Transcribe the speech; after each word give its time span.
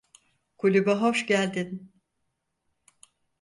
Kulübe 0.57 0.95
hoş 0.95 1.25
geldin. 1.25 1.91